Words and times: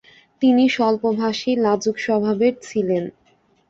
তিনি 0.41 0.63
স্বল্পভাষী 0.69 1.51
লাজুক 1.57 1.95
স্বভাবের 1.97 2.53
ছিলেন। 2.61 3.03